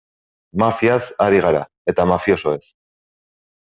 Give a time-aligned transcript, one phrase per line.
[0.63, 1.63] Mafiaz ari gara,
[1.95, 2.61] eta mafiosoez.